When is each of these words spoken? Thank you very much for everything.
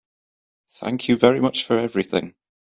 Thank 0.71 1.07
you 1.07 1.15
very 1.15 1.39
much 1.39 1.63
for 1.63 1.77
everything. 1.77 2.33